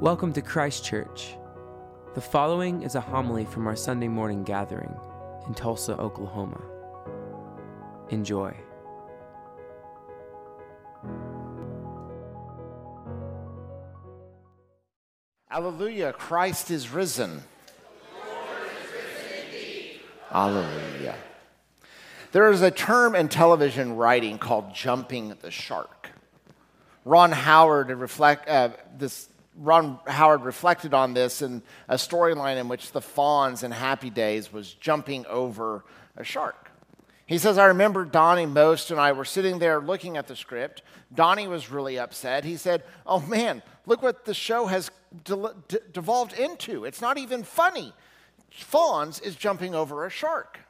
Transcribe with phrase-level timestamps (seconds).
[0.00, 1.38] Welcome to Christ Church.
[2.14, 4.94] The following is a homily from our Sunday morning gathering
[5.46, 6.60] in Tulsa, Oklahoma.
[8.10, 8.54] Enjoy.
[15.48, 17.42] Hallelujah, Christ is risen.
[20.28, 21.14] Hallelujah.
[22.32, 26.10] There is a term in television writing called jumping the shark.
[27.06, 28.68] Ron Howard reflect uh,
[28.98, 29.30] this.
[29.58, 34.52] Ron Howard reflected on this in a storyline in which the Fonz in Happy Days
[34.52, 35.84] was jumping over
[36.16, 36.70] a shark.
[37.26, 40.82] He says, I remember Donnie Most and I were sitting there looking at the script.
[41.12, 42.44] Donnie was really upset.
[42.44, 44.90] He said, Oh man, look what the show has
[45.24, 46.84] de- de- devolved into.
[46.84, 47.92] It's not even funny.
[48.52, 50.60] Fonz is jumping over a shark.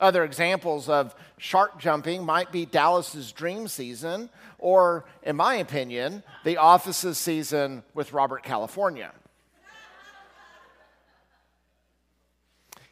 [0.00, 6.56] Other examples of shark jumping might be Dallas's dream season, or, in my opinion, The
[6.56, 9.12] Office's season with Robert California.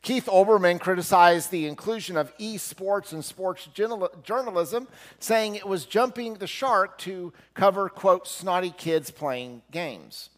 [0.00, 3.66] Keith Olbermann criticized the inclusion of esports and sports
[4.22, 4.86] journalism,
[5.18, 10.28] saying it was jumping the shark to cover, quote, snotty kids playing games.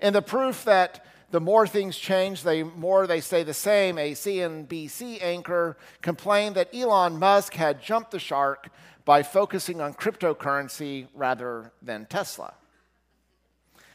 [0.00, 1.04] And the proof that
[1.36, 3.98] the more things change, the more they stay the same.
[3.98, 8.70] A CNBC anchor complained that Elon Musk had jumped the shark
[9.04, 12.54] by focusing on cryptocurrency rather than Tesla.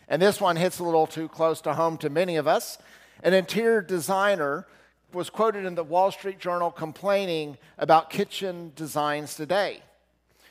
[0.08, 2.78] And this one hits a little too close to home to many of us.
[3.24, 4.68] An interior designer
[5.12, 9.82] was quoted in the Wall Street Journal complaining about kitchen designs today.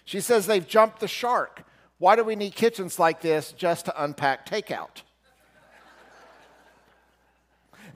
[0.04, 1.62] She says they've jumped the shark.
[1.98, 5.02] Why do we need kitchens like this just to unpack takeout?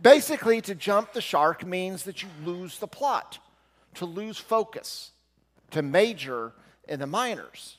[0.05, 3.39] Basically, to jump the shark means that you lose the plot,
[3.95, 5.13] to lose focus,
[5.71, 6.53] to major
[6.87, 7.79] in the minors.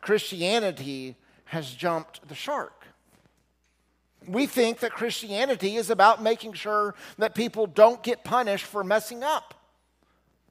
[0.00, 2.84] Christianity has jumped the shark.
[4.26, 9.22] We think that Christianity is about making sure that people don't get punished for messing
[9.22, 9.54] up,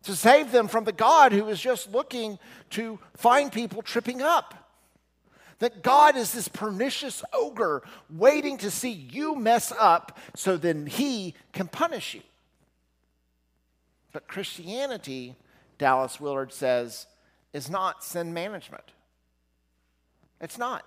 [0.03, 2.39] to save them from the God who is just looking
[2.69, 4.62] to find people tripping up.
[5.59, 11.35] That God is this pernicious ogre waiting to see you mess up so then he
[11.51, 12.21] can punish you.
[14.11, 15.35] But Christianity,
[15.77, 17.07] Dallas Willard says,
[17.53, 18.83] is not sin management.
[20.41, 20.85] It's not.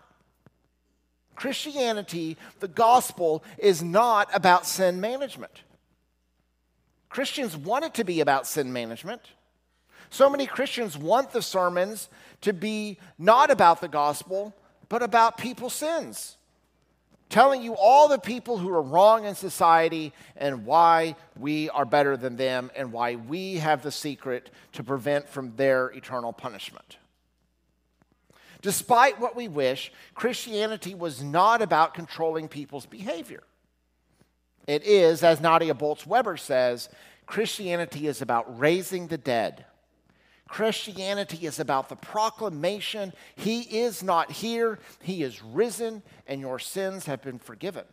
[1.35, 5.63] Christianity, the gospel, is not about sin management.
[7.09, 9.23] Christians want it to be about sin management.
[10.11, 12.09] So many Christians want the sermons
[12.43, 14.55] to be not about the gospel,
[14.89, 16.37] but about people's sins.
[17.29, 22.17] Telling you all the people who are wrong in society and why we are better
[22.17, 26.99] than them and why we have the secret to prevent from their eternal punishment.
[28.63, 33.43] Despite what we wish, Christianity was not about controlling people's behavior.
[34.67, 36.89] It is, as Nadia Bolz Weber says,
[37.27, 39.65] Christianity is about raising the dead
[40.49, 47.07] Christianity is about the proclamation He is not here, He is risen, and your sins
[47.07, 47.85] have been forgiven.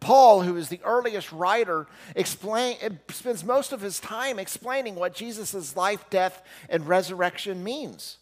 [0.00, 1.86] Paul, who is the earliest writer,
[2.16, 8.16] explain, eh, spends most of his time explaining what Jesus' life, death, and resurrection means.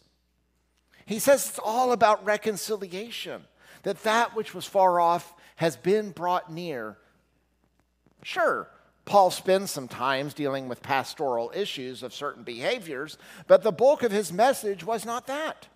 [1.05, 3.43] He says it's all about reconciliation,
[3.83, 6.97] that that which was far off has been brought near.
[8.23, 8.69] Sure,
[9.09, 14.11] Paul spends some times dealing with pastoral issues of certain behaviors, but the bulk of
[14.11, 15.67] his message was not that.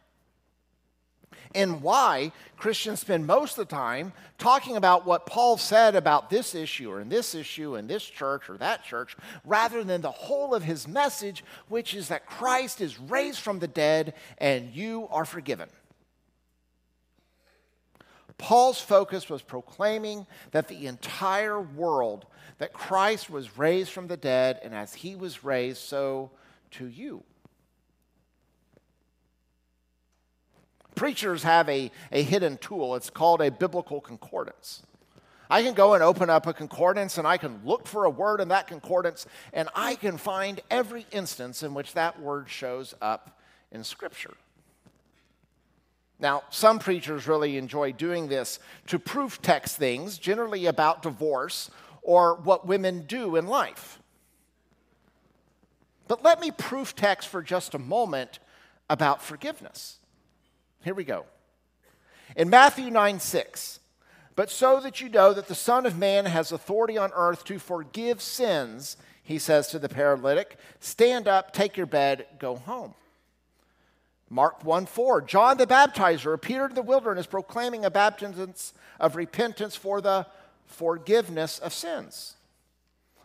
[1.55, 6.53] And why Christians spend most of the time talking about what Paul said about this
[6.53, 10.53] issue or in this issue in this church or that church, rather than the whole
[10.53, 15.25] of his message, which is that Christ is raised from the dead and you are
[15.25, 15.69] forgiven.
[18.37, 22.25] Paul's focus was proclaiming that the entire world
[22.57, 26.31] that Christ was raised from the dead, and as he was raised, so
[26.71, 27.23] to you.
[30.95, 32.95] Preachers have a, a hidden tool.
[32.95, 34.83] It's called a biblical concordance.
[35.49, 38.39] I can go and open up a concordance and I can look for a word
[38.39, 43.39] in that concordance and I can find every instance in which that word shows up
[43.71, 44.33] in Scripture.
[46.23, 51.69] Now, some preachers really enjoy doing this to proof text things, generally about divorce
[52.01, 53.99] or what women do in life.
[56.07, 58.39] But let me proof text for just a moment
[58.89, 59.99] about forgiveness.
[60.85, 61.25] Here we go.
[62.37, 63.81] In Matthew 9 6,
[64.37, 67.59] but so that you know that the Son of Man has authority on earth to
[67.59, 72.93] forgive sins, he says to the paralytic, stand up, take your bed, go home.
[74.33, 78.51] Mark 1 4, John the Baptizer appeared in the wilderness proclaiming a baptism
[78.99, 80.25] of repentance for the
[80.65, 82.33] forgiveness of sins.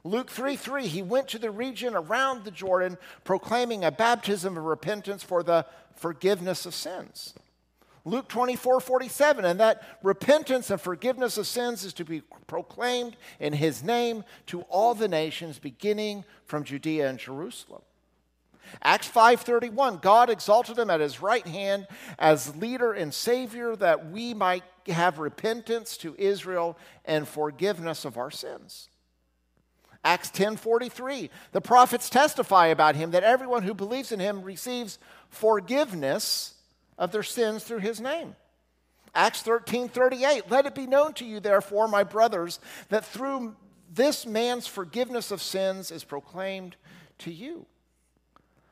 [0.05, 4.64] Luke 3 3, he went to the region around the Jordan proclaiming a baptism of
[4.64, 5.64] repentance for the
[5.96, 7.32] forgiveness of sins.
[8.05, 13.55] Luke 24 47, and that repentance and forgiveness of sins is to be proclaimed in
[13.55, 17.81] his name to all the nations, beginning from Judea and Jerusalem.
[18.82, 21.87] Acts 5:31 God exalted him at his right hand
[22.19, 28.31] as leader and savior that we might have repentance to Israel and forgiveness of our
[28.31, 28.88] sins.
[30.05, 34.99] Acts 10:43 The prophets testify about him that everyone who believes in him receives
[35.29, 36.55] forgiveness
[36.97, 38.37] of their sins through his name.
[39.15, 43.56] Acts 13:38 Let it be known to you therefore my brothers that through
[43.91, 46.76] this man's forgiveness of sins is proclaimed
[47.19, 47.67] to you.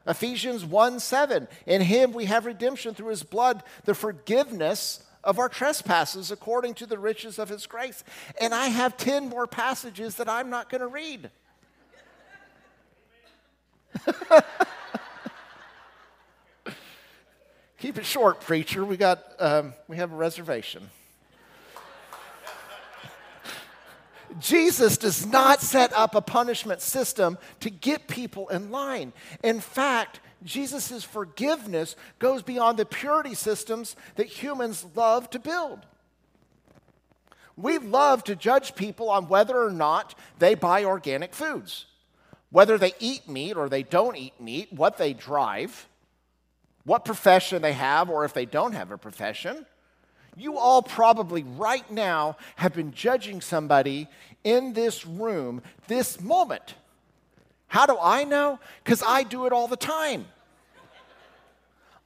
[0.06, 1.48] Ephesians 1 7.
[1.66, 6.86] In him we have redemption through his blood, the forgiveness of our trespasses according to
[6.86, 8.04] the riches of his grace.
[8.40, 11.30] And I have 10 more passages that I'm not going to read.
[17.78, 18.84] Keep it short, preacher.
[18.84, 20.90] We got um, we have a reservation.
[24.38, 29.12] Jesus does not set up a punishment system to get people in line.
[29.42, 35.86] In fact, Jesus' forgiveness goes beyond the purity systems that humans love to build.
[37.56, 41.86] We love to judge people on whether or not they buy organic foods,
[42.50, 45.88] whether they eat meat or they don't eat meat, what they drive,
[46.84, 49.64] what profession they have, or if they don't have a profession.
[50.36, 54.06] You all probably right now have been judging somebody
[54.44, 56.74] in this room this moment.
[57.68, 58.60] How do I know?
[58.84, 60.26] Because I do it all the time.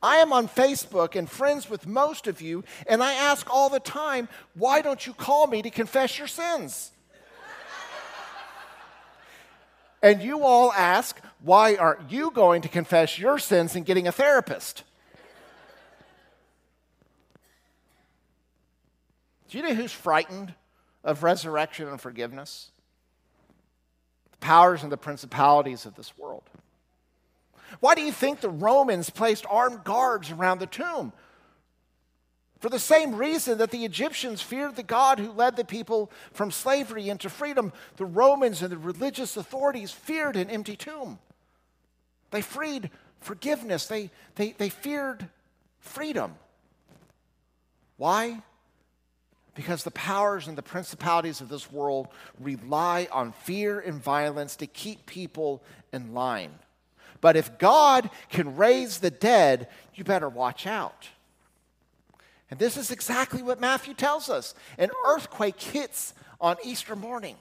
[0.02, 3.80] I am on Facebook and friends with most of you, and I ask all the
[3.80, 6.92] time, why don't you call me to confess your sins?
[10.02, 14.12] and you all ask, why aren't you going to confess your sins and getting a
[14.12, 14.84] therapist?
[19.50, 20.54] Do you know who's frightened
[21.02, 22.70] of resurrection and forgiveness?
[24.30, 26.44] The powers and the principalities of this world.
[27.80, 31.12] Why do you think the Romans placed armed guards around the tomb?
[32.60, 36.52] For the same reason that the Egyptians feared the God who led the people from
[36.52, 41.18] slavery into freedom, the Romans and the religious authorities feared an empty tomb.
[42.30, 45.28] They freed forgiveness, they, they, they feared
[45.80, 46.36] freedom.
[47.96, 48.42] Why?
[49.54, 52.08] Because the powers and the principalities of this world
[52.38, 55.62] rely on fear and violence to keep people
[55.92, 56.52] in line.
[57.20, 61.08] But if God can raise the dead, you better watch out.
[62.50, 64.54] And this is exactly what Matthew tells us.
[64.78, 67.36] An earthquake hits on Easter morning.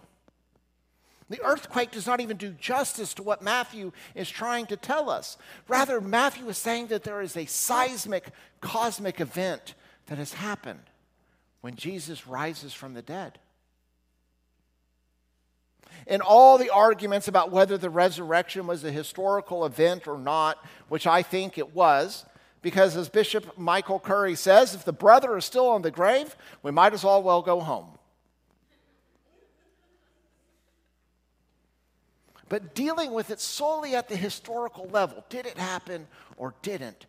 [1.30, 5.38] The earthquake does not even do justice to what Matthew is trying to tell us.
[5.68, 8.30] Rather, Matthew is saying that there is a seismic,
[8.62, 9.76] cosmic event
[10.08, 10.89] that has happened
[11.62, 13.40] when Jesus rises from the dead.
[16.08, 21.06] In all the arguments about whether the resurrection was a historical event or not, which
[21.06, 22.26] I think it was,
[22.62, 26.72] because as Bishop Michael Curry says, if the brother is still in the grave, we
[26.72, 27.98] might as well well go home.
[32.50, 37.06] But dealing with it solely at the historical level, did it happen or didn't,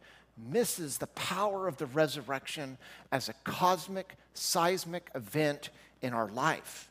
[0.49, 2.79] misses the power of the resurrection
[3.13, 5.71] as a cosmic, seismic event
[6.03, 6.91] in our life.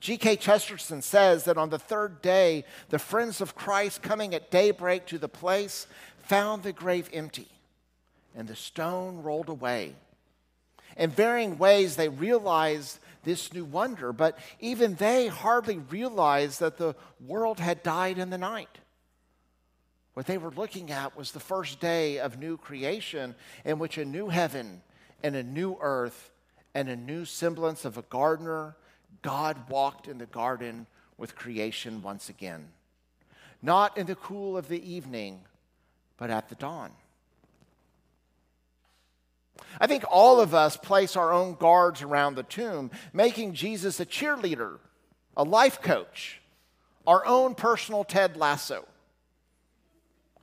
[0.00, 0.36] G.K.
[0.36, 5.18] Chesterton says that on the third day, the friends of Christ coming at daybreak to
[5.18, 5.86] the place
[6.22, 7.48] found the grave empty
[8.36, 9.94] and the stone rolled away.
[10.96, 16.94] In varying ways, they realized this new wonder, but even they hardly realized that the
[17.26, 18.78] world had died in the night.
[20.18, 24.04] What they were looking at was the first day of new creation, in which a
[24.04, 24.82] new heaven
[25.22, 26.32] and a new earth
[26.74, 28.74] and a new semblance of a gardener,
[29.22, 32.66] God walked in the garden with creation once again.
[33.62, 35.42] Not in the cool of the evening,
[36.16, 36.90] but at the dawn.
[39.80, 44.04] I think all of us place our own guards around the tomb, making Jesus a
[44.04, 44.78] cheerleader,
[45.36, 46.40] a life coach,
[47.06, 48.84] our own personal Ted Lasso.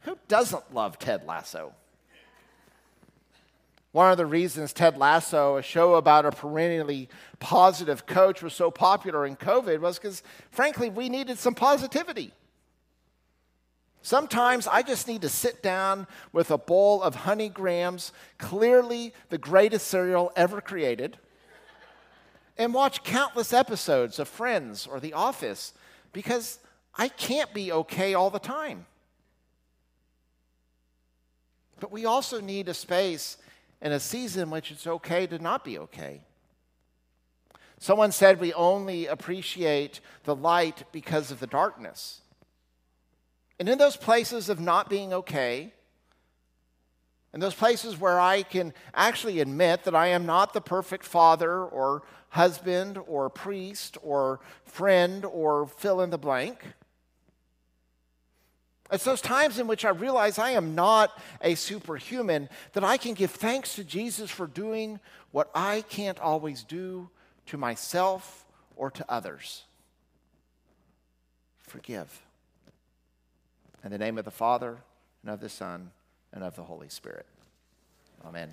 [0.05, 1.73] Who doesn't love Ted Lasso?
[3.91, 7.09] One of the reasons Ted Lasso, a show about a perennially
[7.39, 10.21] positive coach, was so popular in COVID was because,
[10.51, 12.33] frankly, we needed some positivity.
[14.01, 19.37] Sometimes I just need to sit down with a bowl of honey grams, clearly the
[19.39, 21.17] greatest cereal ever created,
[22.57, 25.73] and watch countless episodes of Friends or The Office
[26.13, 26.59] because
[26.95, 28.85] I can't be okay all the time.
[31.85, 33.37] But we also need a space
[33.79, 36.21] and a season in which it's okay to not be okay.
[37.77, 42.21] Someone said we only appreciate the light because of the darkness.
[43.59, 45.73] And in those places of not being okay,
[47.35, 51.63] in those places where I can actually admit that I am not the perfect father
[51.63, 56.65] or husband or priest or friend or fill in the blank,
[58.91, 63.13] it's those times in which I realize I am not a superhuman that I can
[63.13, 64.99] give thanks to Jesus for doing
[65.31, 67.09] what I can't always do
[67.47, 69.63] to myself or to others.
[71.61, 72.21] Forgive.
[73.83, 74.77] In the name of the Father,
[75.23, 75.91] and of the Son,
[76.31, 77.25] and of the Holy Spirit.
[78.25, 78.51] Amen.